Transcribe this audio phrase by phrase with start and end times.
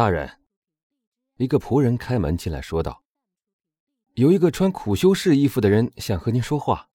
[0.00, 0.38] 大人，
[1.36, 3.04] 一个仆人开门进来，说道
[4.16, 6.88] ：“有一个穿苦修士衣服的人想和您说话。”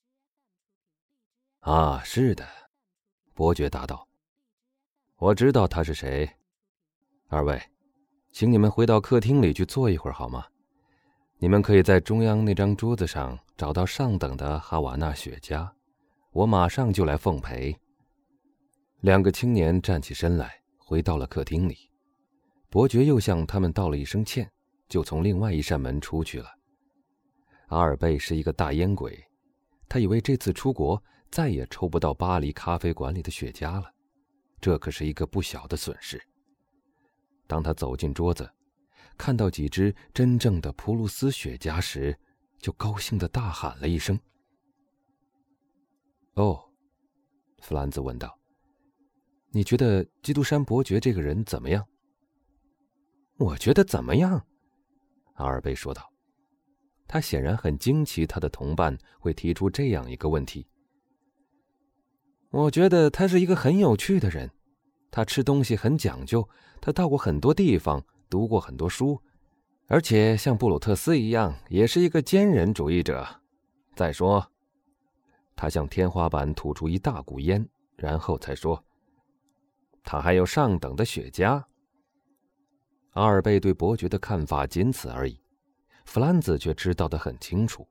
[1.62, 2.44] 啊，是的，
[3.36, 4.07] 伯爵答道
[5.21, 6.28] ：“我知道他是谁。
[7.28, 7.62] 二位，
[8.31, 10.44] 请你们回到客厅里去坐一会儿好吗？
[11.37, 15.69] 你们可以在中央那张桌子上找到上等的哈瓦那雪茄，
[16.31, 17.80] 我马上就来奉陪。”
[19.02, 21.91] 两个青年站起身来，回到了客厅里。
[22.76, 24.52] 伯爵又向他们道了一声歉，
[24.89, 26.49] 就从另外一扇门出去了。
[27.67, 29.17] 阿尔贝是一个大烟鬼，
[29.88, 33.89] 他以为这次出国再也抽不到巴黎咖啡馆里的雪茄了，
[34.59, 36.21] 这可是一个不小的损失。
[37.47, 38.52] 当他走进桌子，
[39.17, 42.13] 看到几支真正的普鲁斯雪茄时，
[42.59, 44.19] 就高兴的大喊了一声
[46.35, 46.61] ：“哦！”
[47.63, 48.38] 弗兰兹问道
[49.52, 51.81] ：“你觉得基督山伯爵这个人怎么样？”
[53.38, 54.45] 我觉得怎么样？
[55.34, 56.09] 阿尔贝说道。
[57.08, 60.66] 他显然很惊奇，他的同伴会提出这样一个问题。
[62.50, 64.50] 我觉得他是一个很有趣的人，
[65.11, 66.47] 他吃东西很讲究，
[66.81, 69.22] 他到过很多地方，读过很多书，
[69.88, 73.28] 而且像布鲁特斯一样，也是一个坚忍主义者。
[73.95, 74.50] 再说，
[75.56, 78.83] 他向天花板吐出一大股烟，然后才说
[80.03, 81.63] ：“他还有上等的雪茄。”
[83.16, 85.39] 阿尔贝对伯爵的看法仅此而已，
[86.03, 87.88] 弗兰兹却知道的很清楚。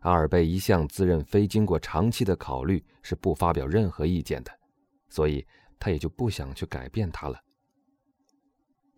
[0.00, 4.50] 阿尔贝一向自认非经过长期的考虑是不发表任何意见的，
[5.08, 5.46] 所以
[5.78, 7.40] 他也就不想去改变他了。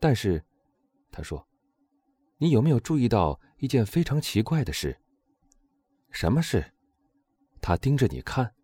[0.00, 0.42] 但是，
[1.12, 1.46] 他说
[2.38, 4.98] ：“你有没有注意到一件非常奇怪的事？
[6.10, 6.72] 什么事？
[7.60, 8.54] 他盯着你看，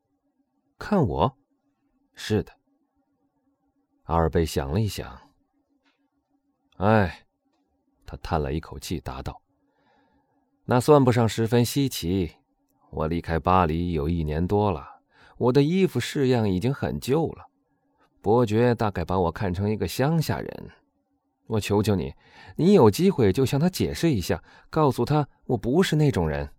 [0.79, 1.39] 看我？
[2.15, 2.53] 是的。”
[4.05, 5.24] 阿尔贝想了一想。
[6.79, 7.27] 哎，
[8.05, 9.41] 他叹了一口气，答道
[10.67, 12.33] ：“那算不上十分稀奇。
[12.91, 15.01] 我离开巴黎有一年多了，
[15.37, 17.47] 我的衣服式样已经很旧了。
[18.21, 20.71] 伯爵大概把我看成一个乡下人。
[21.47, 22.15] 我求求你，
[22.57, 26.51] 你有机会就向他解释一下，告诉他我不是那种人。”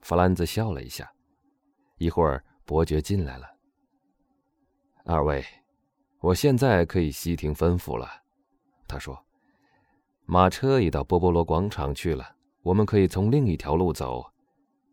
[0.00, 1.12] 弗兰兹笑了一下。
[1.98, 3.46] 一会儿，伯爵进来了。
[5.04, 5.44] 二位，
[6.20, 8.21] 我现在可以悉听吩咐了。
[8.92, 9.18] 他说
[10.26, 14.22] ：“马车已到波波罗广场去了，我们可以从另一条路走。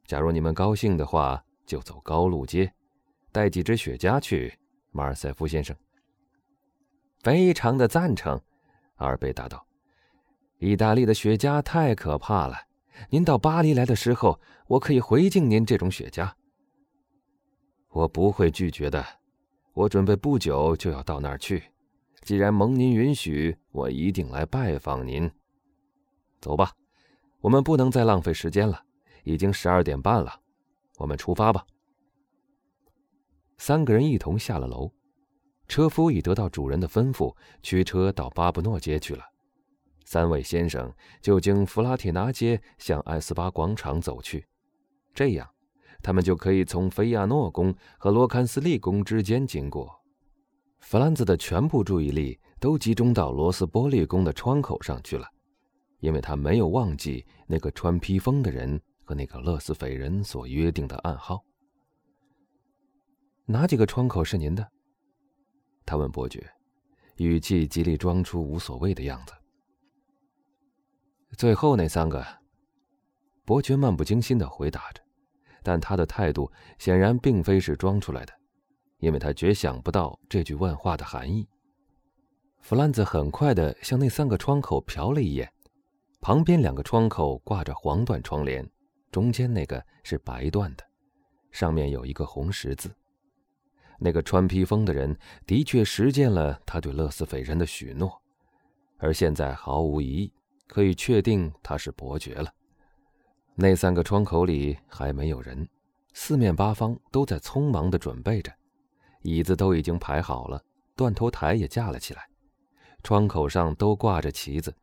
[0.06, 2.72] 假如你们高兴的话，就走高路街，
[3.34, 4.58] 带几支雪茄去。”
[4.92, 5.76] 马尔塞夫先生，
[7.20, 8.40] 非常的赞成。
[8.96, 9.68] 阿尔贝答道
[10.60, 12.56] ：“意大利的雪茄太可怕了。
[13.10, 16.32] 您到巴黎来的时候，我可以回敬您这种雪茄。
[17.90, 19.06] 我不会拒绝的。
[19.74, 21.62] 我准备不久就要到那儿去。”
[22.22, 25.30] 既然蒙您允许，我一定来拜访您。
[26.42, 26.72] 走吧，
[27.42, 28.84] 我们不能再浪费时间了，
[29.24, 30.40] 已经十二点半了，
[30.98, 31.66] 我们出发吧。
[33.58, 34.92] 三个人一同下了楼，
[35.68, 39.24] 车夫已得到主人的吩咐，驱车到巴布诺街去了。
[40.06, 40.92] 三位先生
[41.22, 44.48] 就经弗拉铁拿街向埃斯巴广场走去，
[45.14, 45.48] 这样，
[46.02, 49.99] 他们就可以从菲亚诺宫和罗坎斯利宫之间经过。
[50.80, 55.28] 弗兰兹的全部注意力都集中到罗斯波利宫的窗口上去了，
[56.00, 61.44] 因为他没有忘记那个穿披风的人和那个勒斯斐人所约定的暗号。
[63.46, 64.68] 哪几个窗口是您的？
[65.86, 66.50] 他问伯爵，
[67.18, 69.34] 语气极力装出无所谓的样子。
[71.38, 72.26] 最后那三个，
[73.46, 75.02] 伯爵漫不经心的回答着，
[75.62, 78.39] 但他的态度显然并非是装出来的。
[79.00, 81.48] 因为他绝想不到这句问话的含义。
[82.62, 85.52] 弗兰兹很快的向那三个窗口瞟了一眼，
[86.22, 88.70] 旁边两个窗口挂着黄缎窗帘，
[89.12, 90.84] 中间那个是白缎的，
[91.52, 92.94] 上面有一个红十字。
[93.98, 98.22] 那个穿披风的人的确实践了他对勒斯斐人的许诺，
[98.98, 100.34] 而现在毫无疑义，
[100.68, 102.54] 可以确定他是伯爵了。
[103.56, 105.68] 那三个窗口里还没有人，
[106.14, 108.54] 四面八方都在匆忙的准备着。
[109.22, 110.64] 椅子都已经排好了，
[110.96, 112.28] 断头台也架了起来，
[113.04, 114.76] 窗口上都挂着旗子。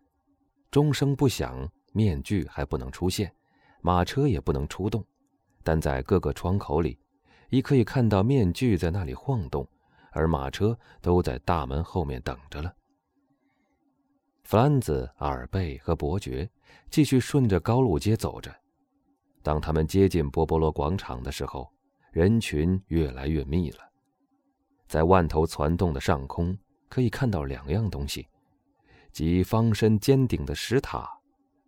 [0.70, 3.32] 钟声不响，面具还不能出现，
[3.80, 5.04] 马车也不能出动，
[5.62, 6.98] 但在各个窗口里，
[7.50, 9.66] 已可以看到面具在那里晃动，
[10.10, 12.74] 而马车都在大门后面等着了。
[14.44, 16.48] 弗兰兹、阿尔贝和伯爵
[16.90, 18.54] 继续顺着高路街走着。
[19.42, 21.72] 当他们接近波波罗广场的时候，
[22.10, 23.78] 人群越来越密了。
[24.86, 26.56] 在万头攒动的上空，
[26.88, 28.26] 可以看到两样东西：
[29.12, 31.08] 即方身尖顶的石塔，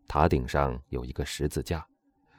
[0.07, 1.87] 塔顶上有一个十字架，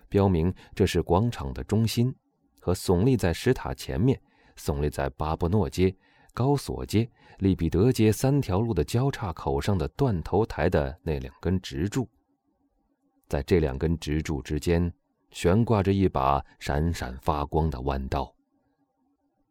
[0.08, 2.14] 标明这是广场的中心，
[2.60, 4.20] 和耸立在石塔前面、
[4.58, 5.96] 耸立在巴布诺街、
[6.34, 7.10] 高索街、
[7.40, 12.08] 利比德街三条路的交叉口上的断头台的那两根直柱。
[13.28, 14.92] 在这两根直柱之间，
[15.32, 18.34] 悬挂着一把闪闪发光的弯刀。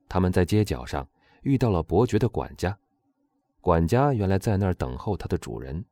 [0.08, 1.06] 他们在街角上
[1.42, 2.78] 遇到了伯爵的管家，
[3.60, 5.84] 管家原来在那儿等候他的主人。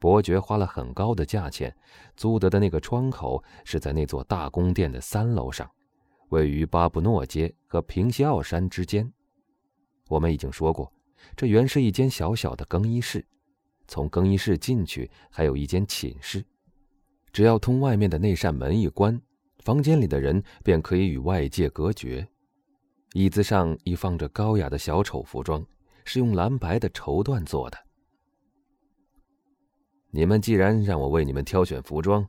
[0.00, 1.72] 伯爵花了很高的价钱
[2.16, 5.70] 租得的那个窗口是在那座大宫殿的三楼上，
[6.30, 9.12] 位于巴布诺街和平西奥山之间。
[10.08, 10.92] 我们已经说过，
[11.36, 13.24] 这原是一间小小的更衣室，
[13.86, 16.44] 从更衣室进去还有一间寝室，
[17.32, 19.22] 只要通外面的那扇门一关，
[19.60, 22.26] 房间里的人便可以与外界隔绝。
[23.14, 25.64] 椅子上已放着高雅的小丑服装，
[26.04, 27.78] 是用蓝白的绸缎做的。
[30.10, 32.26] 你们既然让我为你们挑选服装，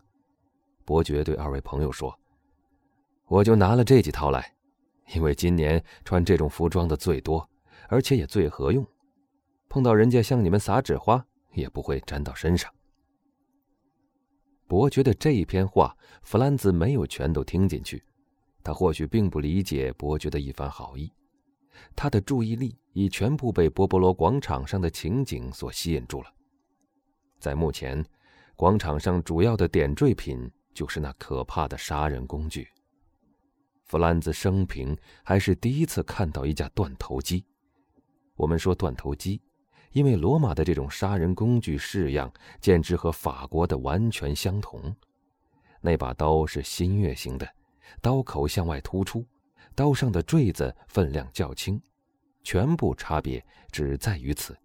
[0.83, 2.17] 伯爵对二位朋友说
[3.27, 4.53] ：“我就拿了这几套来，
[5.15, 7.49] 因为今年穿这种服装的最多，
[7.87, 8.85] 而且也最合用。
[9.69, 12.69] 碰到人家向你们撒纸花，也不会沾到身上。”
[14.67, 18.03] 伯爵的这一篇话，弗兰兹没有全都听进去。
[18.63, 21.11] 他或许并不理解伯爵的一番好意，
[21.95, 26.33] 他的注意力已全部被波波罗广场上的情景所吸引住了。
[27.39, 28.03] 在目前，
[28.55, 32.67] 广场上主要的点缀品就是那可怕的杀人工具。
[33.83, 37.45] 弗兰兹生平还是第一次看到一架断头机。
[38.35, 39.41] 我们说断头机，
[39.91, 42.31] 因为罗马的这种杀人工具式样
[42.61, 44.95] 简直和法国的完全相同。
[45.81, 47.47] 那把刀是新月形的。
[48.01, 49.25] 刀口向外突出，
[49.75, 51.81] 刀上的坠子分量较轻，
[52.43, 54.57] 全部差别只在于此。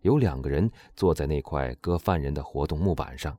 [0.00, 3.38] 有两个人坐在那块割犯人的活动木板上，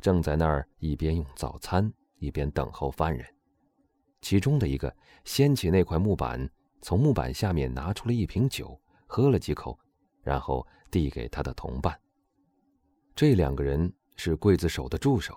[0.00, 3.24] 正在那儿一边用早餐一边等候犯人。
[4.20, 4.94] 其中的一个
[5.24, 6.50] 掀起那块木板，
[6.82, 9.78] 从木板下面拿出了一瓶酒，喝了几口，
[10.22, 11.98] 然后递给他的同伴。
[13.14, 15.36] 这两个人是刽子手的助手。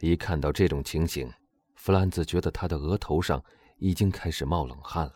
[0.00, 1.30] 一看到这种情形，
[1.74, 3.42] 弗兰兹觉得他的额头上
[3.78, 5.14] 已经开始冒冷汗了。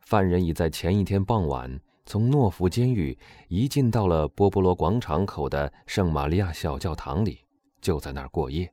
[0.00, 3.16] 犯人已在前一天傍晚从诺福监狱
[3.48, 7.38] 移进到了波波罗广场口的圣玛利亚小教堂里，
[7.80, 8.70] 就在那儿过夜。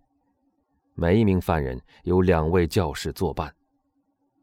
[0.96, 3.54] 每一名犯人有两位教士作伴，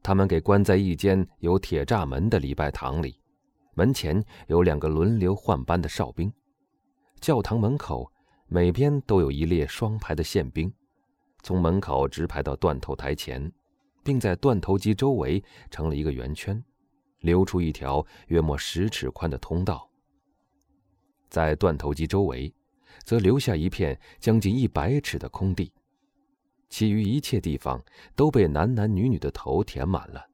[0.05, 3.21] 他们给关在一间有铁栅门的礼拜堂里，
[3.75, 6.33] 门前有两个轮流换班的哨兵。
[7.21, 8.09] 教堂门口
[8.47, 10.73] 每边都有一列双排的宪兵。
[11.45, 13.53] 从门口直排到断头台前，
[14.03, 16.65] 并在断头机周围成了一个圆圈，
[17.19, 19.87] 留出一条约莫十尺宽的通道。
[21.29, 22.51] 在断头机周围，
[23.05, 25.71] 则留下一片将近一百尺的空地，
[26.71, 27.79] 其余一切地方
[28.17, 30.27] 都被男男女女的头填满了。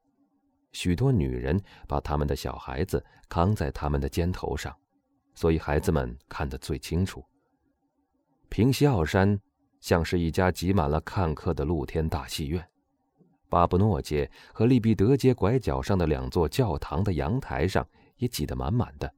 [0.71, 4.73] 许多女人把他们的小孩子扛在他们的肩头上，
[5.35, 7.21] 所以孩子们看得最清楚。
[8.47, 9.37] 平西奥山。
[9.81, 12.65] 像是一家挤满了看客的露天大戏院，
[13.49, 17.85] 巴布诺街和利比德街拐角上的两座教堂的阳台上
[18.17, 19.11] 也挤得满满的。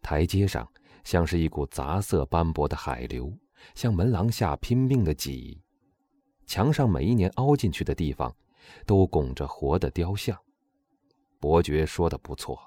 [0.00, 0.66] 台阶上
[1.04, 3.32] 像是一股杂色斑驳的海流，
[3.74, 5.62] 向门廊下拼命的挤。
[6.46, 8.34] 墙上每一年凹进去的地方，
[8.84, 10.36] 都拱着活的雕像。
[11.38, 12.58] 伯爵说的不错，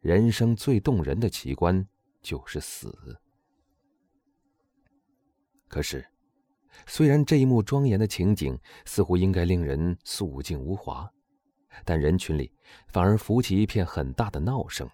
[0.00, 1.86] 人生最动人的奇观
[2.22, 3.18] 就是死。
[5.68, 6.06] 可是，
[6.86, 11.10] 虽然这一幕庄严的情景似乎应该令人肃静无华，
[11.84, 12.52] 但人群里
[12.88, 14.88] 反而浮起一片很大的闹声，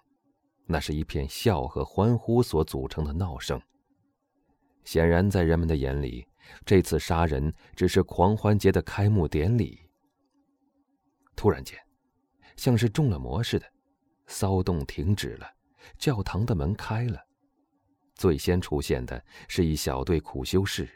[0.65, 3.61] 那是一片笑和欢呼所组成的闹声。
[4.83, 6.27] 显然，在人们的眼里，
[6.65, 9.79] 这次杀人只是狂欢节的开幕典礼。
[11.35, 11.77] 突然间，
[12.55, 13.65] 像是中了魔似的，
[14.25, 15.47] 骚动停止了，
[15.97, 17.19] 教堂的门开了。
[18.21, 20.87] 最先出现的是一小队苦修士，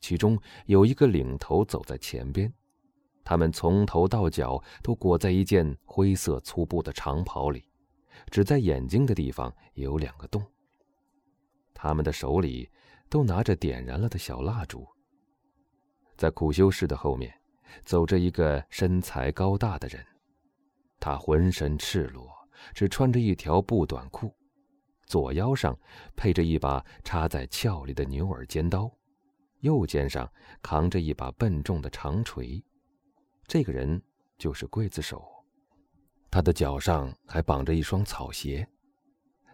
[0.00, 0.36] 其中
[0.66, 2.52] 有一个领头走在前边，
[3.22, 7.62] 他们从头到脚都裹在一件灰色粗布的长袍里，
[8.28, 10.44] 只在眼睛的地方有两个洞。
[11.72, 12.68] 他们的手里
[13.08, 14.84] 都拿着点燃了的小蜡烛。
[16.16, 17.32] 在苦修士的后面，
[17.84, 20.04] 走着一个身材高大的人，
[20.98, 22.28] 他浑身赤裸，
[22.74, 24.34] 只穿着一条布短裤。
[25.08, 25.76] 左腰上
[26.14, 28.90] 配着一把插在鞘里的牛耳尖刀，
[29.60, 30.30] 右肩上
[30.62, 32.62] 扛着一把笨重的长锤。
[33.46, 34.00] 这个人
[34.36, 35.26] 就是刽子手，
[36.30, 38.68] 他的脚上还绑着一双草鞋。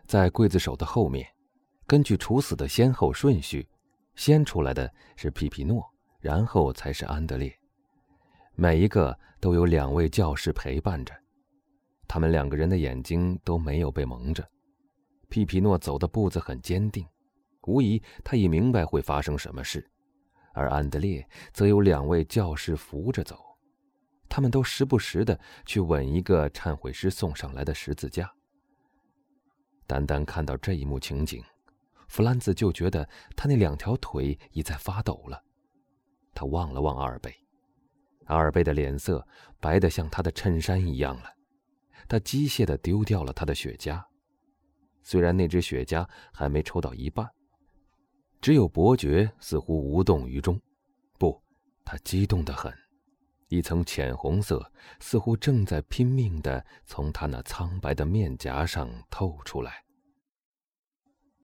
[0.07, 1.25] 在刽子手的后面，
[1.87, 3.67] 根据处死的先后顺序，
[4.17, 7.57] 先出来的是皮皮诺，然后才是安德烈。
[8.57, 11.15] 每一个都有两位教士陪伴着，
[12.09, 14.45] 他们两个人的眼睛都没有被蒙着。
[15.29, 17.07] 皮皮诺走的步子很坚定，
[17.67, 19.89] 无疑他已明白会发生什么事，
[20.53, 23.39] 而安德烈则有两位教士扶着走，
[24.29, 28.33] 他们都时不时的去吻一个忏悔师送上来的十字架。
[29.87, 31.43] 单单看到这一幕情景，
[32.09, 35.43] 弗兰兹就觉得他那两条腿已在发抖了。
[36.35, 37.35] 他望了望阿尔贝，
[38.27, 39.27] 阿尔贝的脸色
[39.61, 41.31] 白得像他的衬衫一样了。
[42.09, 44.03] 他机械地丢掉了他的雪茄，
[45.05, 47.25] 虽然那只雪茄还没抽到一半。
[48.41, 50.61] 只有伯爵似乎无动于衷，
[51.19, 51.41] 不，
[51.85, 52.73] 他激动得很，
[53.49, 59.85] 一层浅红色似乎正在拼命地从他那苍白的面颊上透出来。